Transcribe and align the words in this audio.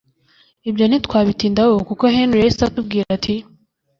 ibyo 0.69 0.85
ntitwabitindaho 0.87 1.73
kuko 1.89 2.03
Henry 2.15 2.39
yahise 2.41 2.61
atubwira 2.65 3.07
ati 3.17 3.35